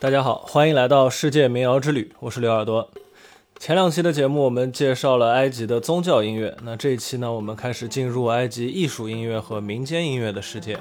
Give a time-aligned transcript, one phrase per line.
[0.00, 2.90] 大家好，欢迎来到世界民谣之旅，我是刘耳朵。
[3.58, 10.78] 前两期的节目我们介绍了埃及的宗教音乐，那这一期呢，我们开始进入埃及艺术音乐和民间音乐的世界。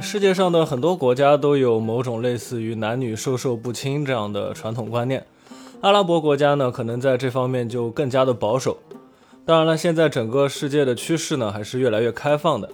[0.00, 5.24] 世界上的很多国家都有某种类似于男女授受不亲这样的传统观念。
[5.82, 8.76] 阿拉伯国家呢，可能在这方面就更加的保守。
[9.46, 12.68] 当然了，现在整个世界的趋势呢，还是越来越开放的。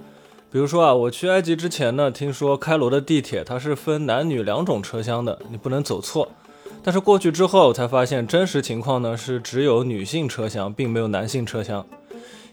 [0.51, 6.29] 比如说啊，我去埃及之前呢，听说开罗的地铁它是分男女两种车厢的，你不能走错。
[6.83, 11.87] 但是过去之后才发现，真实情况呢是只有女性车厢，并没有男性车厢。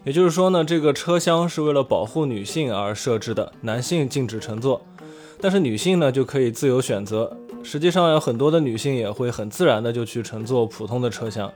[0.04, 4.80] 也就是说呢，这个车厢是为了保护女性而设置的，男性禁止乘坐，
[5.40, 7.36] 但是女性呢就可以自由选择。
[7.64, 11.50] 实际上有很多的女性也会很自然的就去乘坐普通的车厢，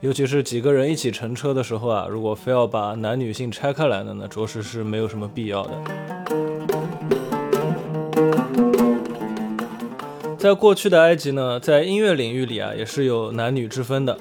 [0.00, 5.70] 尤其是几个人一起乘车的时候啊，如果非要把男女性拆开来的呢，着实是没有什么必要的。
[10.38, 14.16] 在过去的埃及呢，在音乐领域里啊，也是有男女之分的。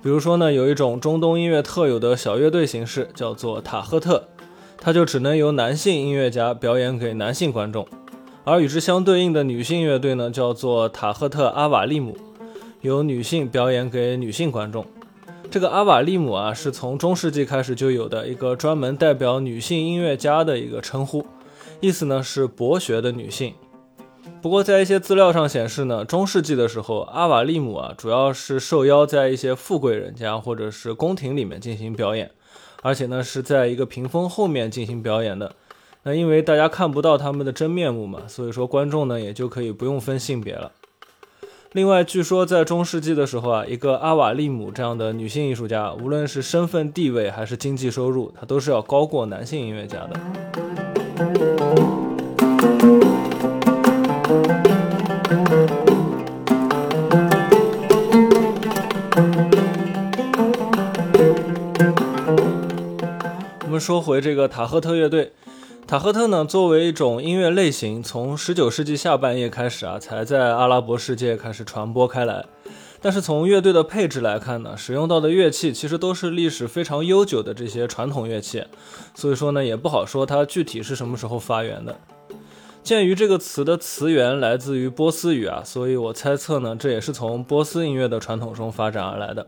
[0.00, 4.28] 比如说呢，有一种中东音乐特有的小乐队形式，叫做塔赫特，
[4.78, 7.86] 它就只能由男性音乐家表演给男性观众。
[8.48, 12.16] 而与之相对应的女性乐队呢，叫做塔赫特阿瓦利姆，
[12.80, 14.86] 由女性表演给女性观众。
[15.50, 21.26] 这个阿瓦利姆啊，是从中世纪开始就有的一个专门代表女性音乐家的一个称呼，
[21.80, 23.52] 意思呢是博学的女性。
[24.40, 32.30] 不过在一些资料上显示呢，中世纪的时候，阿瓦利姆啊主要是受邀在一些富贵人家或者是宫廷里面进行表演，
[32.82, 35.52] 而且呢是在一个屏风后面进行表演的。
[36.08, 40.70] 那因为大家看不到他们的真面目嘛，所以说观众呢也就可以不用分性别了。
[41.72, 50.12] 另外，据说在中世纪的时候啊，一个阿瓦利姆这样的女性艺术家，无论是身份地位还是经济收入，她都是要高过男性音乐家的。
[63.64, 65.32] 我们说回这个塔赫特乐队。
[65.86, 72.44] 塔赫特呢，作为一种音乐类型，从十九世纪下半叶开始啊，才在阿拉伯世界开始传播开来。
[73.00, 78.64] 但是从乐队的配置来看呢，使用到的乐器其实都是历史非常悠久的这些传统乐器，
[79.14, 81.96] 所以说呢，也不好说它具体是什么时候发源的。
[82.82, 89.46] 鉴于这个词的词源来自于波斯语啊，所以我猜测呢，这也是从波斯音乐的传统中发展而来的。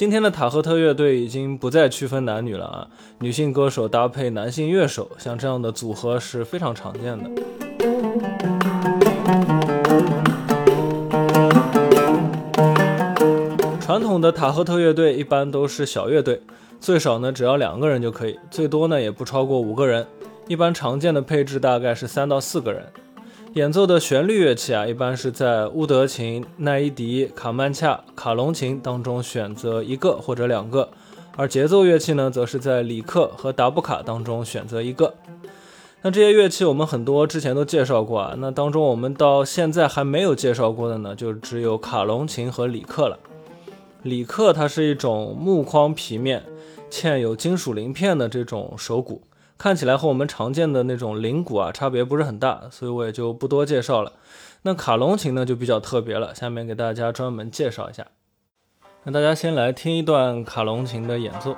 [0.00, 2.88] 今天的塔赫特乐队已经不再区分男女了啊，
[3.18, 7.30] 女性歌手搭配男性乐手，像这样的组合是非常常见的。
[13.78, 16.40] 传统的塔赫特乐队一般都是小乐队，
[16.80, 20.06] 最少呢只要两个人就可以，最多呢也不超过五个人，
[20.48, 22.90] 一般常见的配置大概是三到四个人。
[23.54, 30.88] 演奏的旋律乐器啊，一般是在乌德琴、奈伊迪、卡曼恰、卡隆琴当中选择一个或者两个，
[31.36, 35.14] 而节奏乐器呢，则是在里克和达布卡当中选择一个。
[36.02, 43.18] 那这些乐器我们很多之前都介绍过啊，那当中我们到现在还没有介绍过的呢，就只有卡隆琴和里克了。
[44.04, 46.44] 里克它是一种木框皮面、
[46.88, 49.20] 嵌有金属鳞片的这种手鼓。
[49.60, 54.14] 看起来和我们常见的那种铃鼓啊差别不是很大，所以我也就不多介绍了。
[54.62, 58.06] 那卡隆琴呢就比较特别了，下面给大家专门介绍一下。
[59.04, 61.54] 那大家先来听一段卡隆琴的演奏。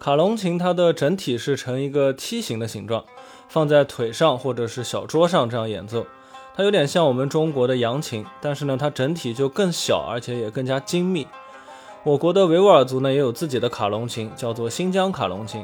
[0.00, 3.04] 卡隆琴它的整体是呈一个梯形的形状，
[3.50, 6.06] 放在腿上或者是小桌上这样演奏，
[6.56, 11.26] 它有点像我们中国的扬琴，但是呢，它整体就更小，而且也更加精密。
[12.02, 15.62] 我国的维吾尔族呢也有自己的卡隆琴，叫做新疆卡隆琴。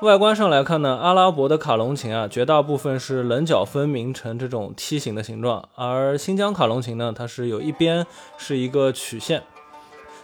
[0.00, 8.06] 外观上来看呢，阿拉伯的卡隆琴啊，绝大部分是棱角分明成这种梯形的形状，而新疆卡隆琴呢，它是有一边
[8.38, 9.42] 是一个曲线。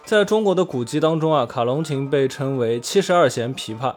[0.05, 3.95] 在中国的古籍当中啊，卡隆琴被称为七十二弦琵琶，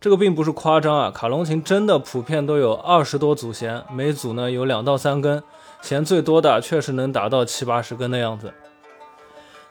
[0.00, 5.42] 这个并不是夸张啊，卡隆琴真的普遍都有二十多组弦，每组呢有两到三根，
[5.80, 8.54] 弦最多的确实能达到七八十根的样子。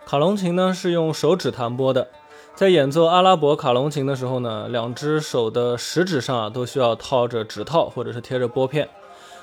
[0.06, 2.10] 卡隆琴呢是用手指弹拨的。
[2.54, 8.90] 在演奏阿拉伯卡隆琴的时候呢，两只手的食指上啊都需要套着指套或者是贴着拨片，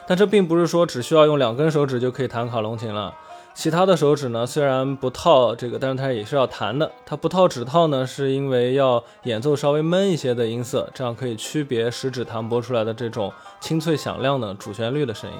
[0.07, 3.15] 但这并不是说只需要用两根手指就可以弹卡隆琴了。
[3.59, 6.93] 其他的手指呢虽然不套这个，但是它也是要弹的。
[7.05, 15.37] 它不套指套呢，是因为要演奏稍微闷一些的音色，这样可以区别食指弹拨出来的这种清脆响亮的主旋律的声音。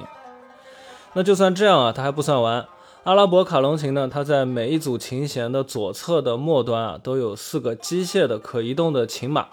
[1.13, 2.67] 那就算这样啊，它还不算完。
[3.05, 9.47] 阿拉伯卡隆琴呢，它在每一组琴弦的左侧的末端啊，都有四个机械的可移动的琴码。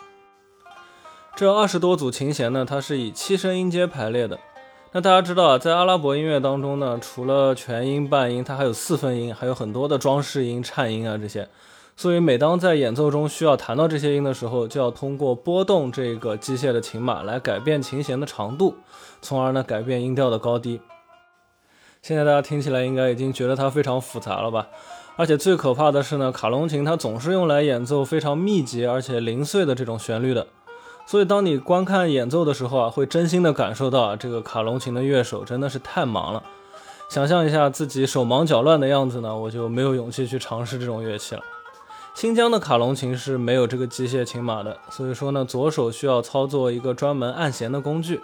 [1.36, 4.40] 这二十多组琴弦呢，它是以七声音阶排列的。
[4.96, 11.50] 那大家知道啊，在阿拉伯音乐当中呢，除了全音、半音，它还有四分音，还有很多的装饰音、颤音啊这些。
[11.98, 18.74] 所以每当在演奏中需要弹到这些音的时候，就要通过拨动这个机械的琴码来改变琴弦的长度，
[19.22, 20.80] 从而呢改变音调的高低。
[22.02, 24.66] 现在大家听起来应该已经觉得它非常复杂了吧？
[25.18, 30.48] 而且最可怕的是呢，卡隆琴它总是用来演奏非常密集而且零碎的这种旋律的。
[31.06, 36.42] 所以当你观看演奏的时候啊，会真心的感受到啊，这个卡隆琴的乐手真的是太忙了。
[37.08, 41.44] 想象一下自己手忙脚乱的样子呢，我就没有勇气去尝试这种乐器了。
[42.16, 48.22] 新疆的卡隆琴是没有这个机械琴码的，所以说呢，左手需要操作一个专门按弦的工具。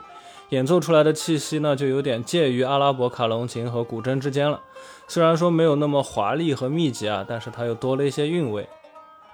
[0.50, 4.60] 演奏出来的气息呢，就有点介于阿拉伯卡隆琴和古筝之间了。
[5.08, 8.68] 虽然说没有那么华丽和密集啊，但是它又多了一些韵味。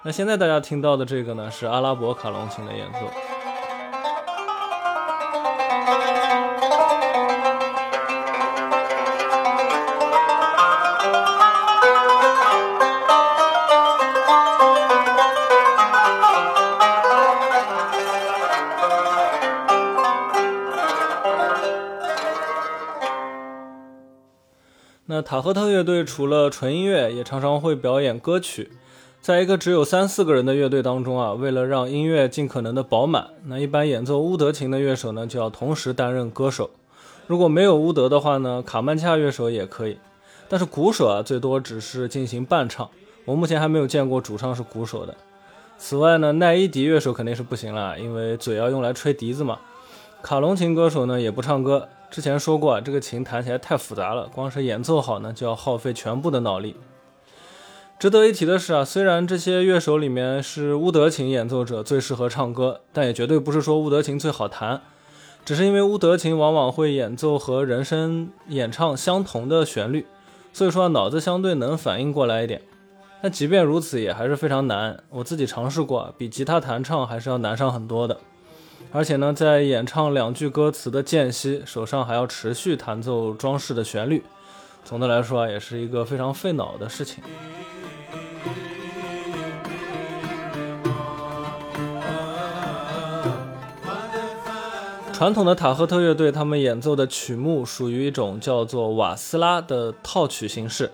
[0.02, 2.98] 那现在大家听到的这个呢，是阿拉伯卡隆琴的演奏。
[25.10, 28.70] 那塔赫特乐队除了纯音乐，也常常会表演歌曲。
[29.22, 36.68] 在一个只有三四个人的乐队当中啊，为了让音乐尽可能的饱满，那一般演奏乌德琴的乐手呢，就要同时担任歌手。
[37.26, 39.96] 如果没有乌德的话呢，卡曼恰乐手也可以。
[40.46, 42.86] 但是鼓手啊，最多只是进行伴唱。
[43.24, 45.14] 我目前还没有见过主唱是鼓手的。
[45.78, 49.58] 此外呢，奈伊迪乐手肯定是不行了，因为嘴要用来吹笛子嘛。
[50.20, 51.88] 卡隆琴歌手呢，也不唱歌。
[52.10, 56.76] 之前说过啊，这个琴弹起来太复杂了，光是演奏好呢，就要耗费全部的脑力。
[57.98, 64.80] 值得一提的是啊，虽然这些乐手里面是乌德琴演奏者最适合唱歌，但也绝对不是说乌德琴最好弹，
[65.44, 70.06] 只是因为乌德琴往往会演奏和人声演唱相同的旋律，
[70.52, 72.62] 所以说脑子相对能反应过来一点。
[73.20, 75.02] 但即便如此，也还是非常难。
[75.10, 78.16] 我自己尝试过，比吉他弹唱还是要难上很多的。
[78.90, 84.24] 而且呢，在演唱两句歌词的间隙，手上还要持续弹奏装饰的旋律。
[84.82, 87.22] 总的来说啊，也是一个非常费脑的事情。
[95.12, 100.92] 传统的塔赫特乐队，他们演奏的曲目属于一种叫做瓦斯拉的套曲形式。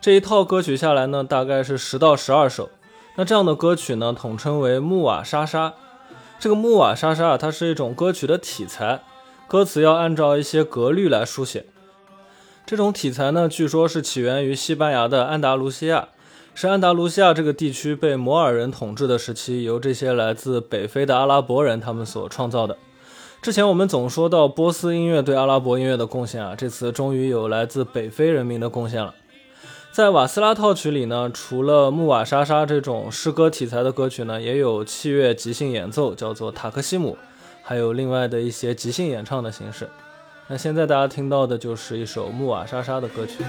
[0.00, 2.68] 这一套歌曲下来呢，大概是十到十二首。
[3.16, 5.72] 那这样的歌曲呢，统称为木瓦莎莎。
[6.42, 9.00] 这个木瓦沙沙啊，它是一种歌曲的体裁，
[9.46, 11.66] 歌词要按照一些格律来书写。
[12.66, 16.08] 这种体裁呢，据说是起源于西班牙的安达卢西亚，
[16.52, 22.76] 是安达卢西亚这个地区被摩尔人统治的时期，由这些来自北非的阿拉伯人他们所创造的。
[23.40, 29.14] 之前我们总说到波斯音乐对阿拉伯音乐的贡献啊，这次终于有来自北非人民的贡献了。
[29.92, 37.18] 在瓦斯拉套曲里呢，除了木瓦莎莎这种诗歌题材的歌曲呢，也有器乐即兴演奏，叫做塔克西姆，
[37.62, 39.86] 还有另外的一些即兴演唱的形式。
[40.48, 43.44] 那现在大家听到的就是一首木瓦莎莎的歌曲。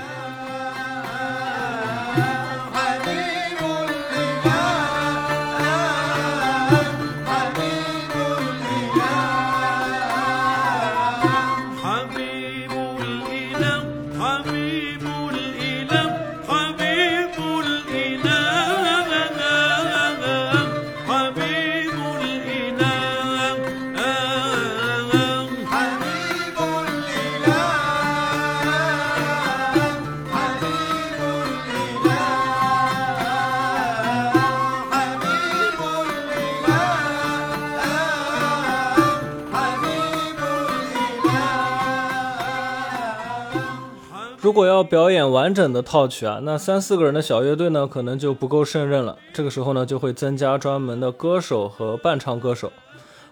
[44.54, 49.18] 如果要表演完整的套曲啊，那三四个人的小乐队呢，可能就不够胜任了。
[49.34, 52.72] 这个时候呢，就会增加专门的歌手和伴唱歌手。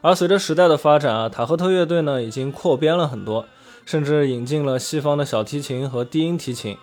[0.01, 3.45] 而随着时代的发展啊，塔赫特乐队呢已经扩编了很多，
[3.85, 6.75] 甚至引进了西方的小提琴和低音提琴。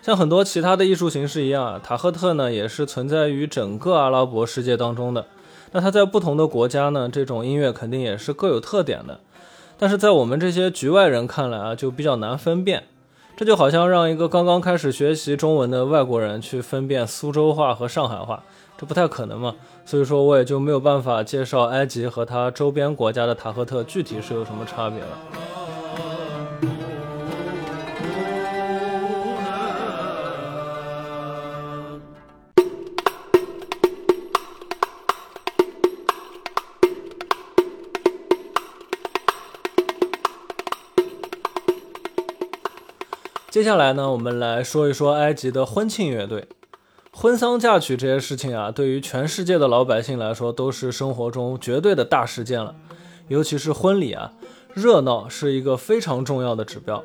[0.00, 5.26] 像很多其他的艺术形式一样啊，塔赫特呢也是存在于整个阿拉伯世界当中的。
[5.72, 9.20] 那它在不同的国家呢，这种音乐肯定也是各有特点的。
[9.76, 12.84] 但是在我们这些局外人看来啊，就比较难分辨。
[13.36, 18.44] 这就好像让一个刚刚开始学习中文的外国人去分辨苏州话和上海话，
[18.78, 19.56] 这不太可能嘛。
[19.84, 25.18] 所以说我也就没有办法介绍埃及和它周边国家的塔赫特具体是有什么差别了。
[43.54, 46.48] 接下来呢，我们来说一说埃及的婚庆乐队。
[47.12, 52.74] 婚丧嫁娶这些事情啊，对于全世界的老百姓来说，都是生活中绝对的大事件了。
[53.28, 54.32] 尤其是婚礼啊，
[54.72, 57.04] 热闹是一个非常重要的指标。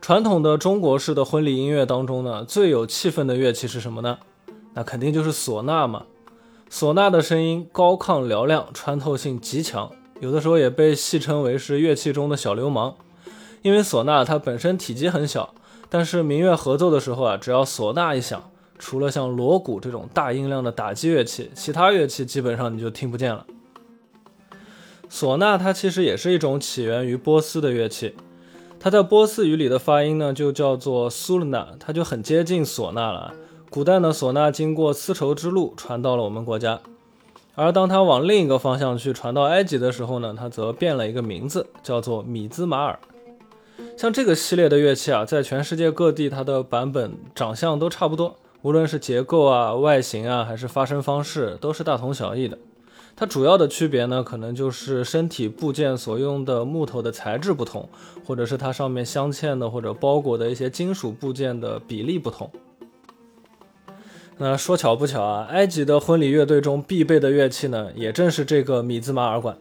[0.00, 4.18] 传统的中国式的婚礼音乐当中呢，最有气氛的乐器是什么呢？
[4.74, 6.06] 那肯定就是唢呐嘛。
[6.68, 12.96] 唢呐的声音高亢嘹亮，穿透性极强，有的时候也被戏称为是乐器中的小流氓。
[13.62, 15.54] 因为唢呐它本身体积很小，
[15.88, 23.46] 但是民乐合奏的时候啊，只要唢呐一响，除了像锣鼓这种大音量的打击乐器，其他乐器基本上你就听不见了。
[25.08, 28.14] 唢呐它其实也是一种起源于波斯的乐器，
[28.80, 33.34] 它在波斯语里的发音呢就叫做苏勒纳，它就很接近唢呐了。
[33.70, 36.80] 古代呢，唢呐经过丝绸之路传到了我们国家，
[37.54, 42.98] 而当它往另一个方向去传到埃及的时候呢，它则变了一个名字，叫做米兹马尔。
[43.96, 52.58] 像这个系列的乐器啊，在全世界各地，它的版本长相都差不多，无论是结构啊、外形啊，还是发声方式，都是大同小异的。
[53.14, 57.88] 它主要的区别呢，可能就是身体部件所用的木头的材质不同，
[58.26, 62.50] 或者是它上面镶嵌的或者包裹的一些金属部件的比例不同。
[64.38, 69.56] 那说巧不巧啊，埃及的婚礼乐队中必备的乐器呢，也正是这个米兹马尔管。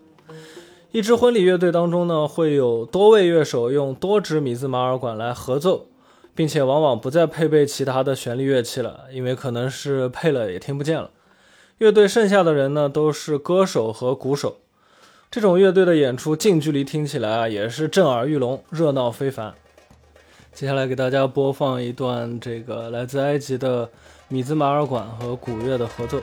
[0.94, 5.86] 一支婚礼乐队当中呢，会有多位乐手用多支米兹马尔管来合奏，
[6.36, 11.12] 并且往往不再配备其他的旋律乐器了，因为可能是配了也听不见了。
[11.78, 14.58] 乐队剩下的人呢，都是歌手和鼓手。
[15.32, 19.54] 这种乐队的演出近距离听起来啊，也是震耳欲聋，热闹非凡。
[20.52, 23.90] 接下来给大家播放一段这个来自埃及的
[24.28, 26.20] 米兹马尔管和鼓乐的合奏。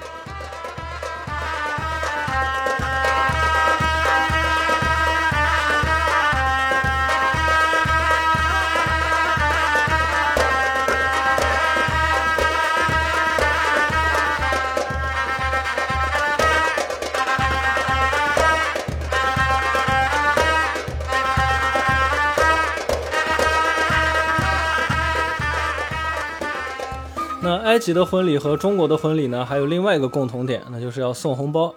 [27.78, 31.76] 埃及的婚礼和中国的婚礼呢，还有另外一个共同点，那就是要送红包。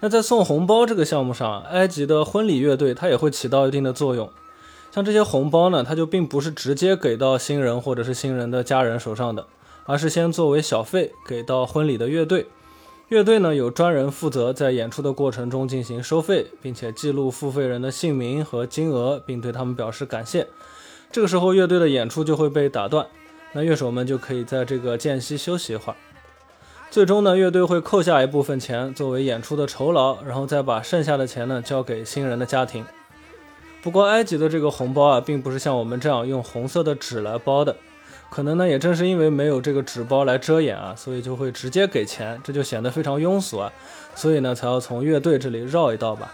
[0.00, 4.30] 那在送红包这个项目上，埃及的婚礼乐队它也会起到一定的作用。
[4.92, 9.46] 像这些红包呢，它就并不是直接给到新人或者是新人的家人手上的，
[9.86, 12.46] 而是先作为小费给到婚礼的乐队。
[13.08, 20.48] 乐队呢有专人负责在演出的过程中进行收费，并且记录付费人的姓名和金额，并对他们表示感谢。
[21.10, 23.06] 这个时候，乐队的演出就会被打断。
[23.52, 25.96] 那乐手们就可以在这个间隙休息一会儿。
[26.90, 32.84] 最终呢，乐队会扣下一部分钱作为演出的酬劳，然后再把剩下的钱呢交给新人的家庭。
[33.80, 37.76] 不过，埃及的这个红包啊，并不是像我们这样用红色的纸来包的，
[38.28, 43.72] 可能呢也正是因为没有这个纸包来遮掩啊，所以就会直接给钱，这就显得非常庸俗啊，
[44.14, 46.32] 所以呢才要从乐队这里绕一道吧。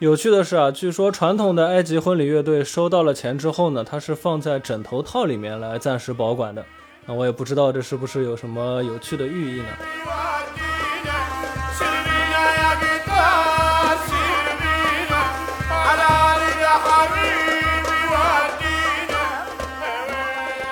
[0.00, 6.64] 有趣的是啊，据说传统的埃及婚礼乐队收到了钱之后呢，它是放在枕头套里面来暂时保管的。
[7.04, 9.66] 那我也不知道这是不是有什么有趣的寓意呢？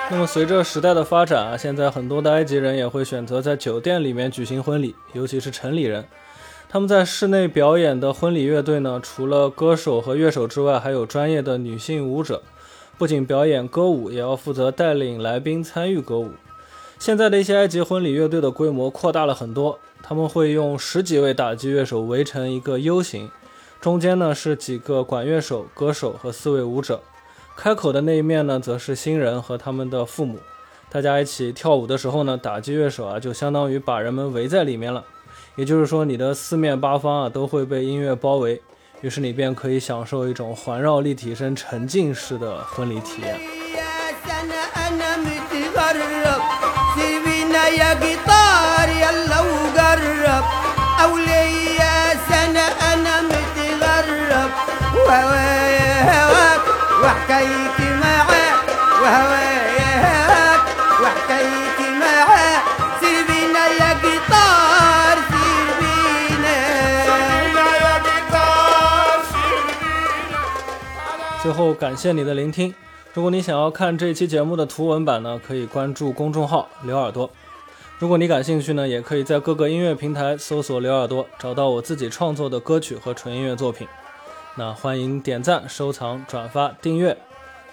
[0.09, 6.07] 那么随着时代的发展啊，现在很多的埃及人也会选择在酒店里面举行婚礼，尤其是城里人。
[6.69, 12.43] 他们在室内表演的婚礼乐队呢，除了歌手和乐手之外，还有专业的女性舞者，
[12.97, 16.31] 不仅表演歌舞，也要负责带领来宾参与歌舞。
[16.99, 23.31] 现在的一些埃及婚礼乐队的规模扩大了很多，他们会用十几位打击乐手围成一个 U 型，
[23.79, 26.99] 中间呢是几个管乐手、歌手和四位舞者，
[27.55, 30.39] 开口的那一面呢，则是新人和他们的父母。
[30.89, 35.05] 大家一起跳舞的时候呢，打击乐手啊，就相当于把人们围在里面了。
[35.55, 38.61] 也就是说，你的四面八方啊，都会被音乐包围，
[39.01, 43.39] 于是你便可以享受一种环绕立体声沉浸式的婚礼体验。
[71.47, 72.75] 最后，感谢你的聆听。
[73.13, 77.29] 如果你想要看这期节目的图文版呢，可以关注公众号“刘耳朵”。
[77.99, 83.87] 如果你感兴趣呢，也可以在各个音乐平台搜索“刘耳朵”，找到我自己创作的歌曲和纯音乐作品。
[84.55, 87.15] 那欢迎点赞、收藏、转发、订阅。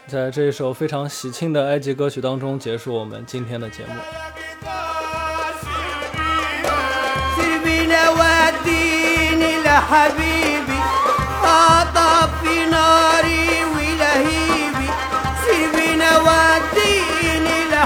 [0.07, 3.95] 在这一首非常喜庆的埃及歌曲当中，结束我们今天的节目。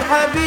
[0.07, 0.46] حبيبي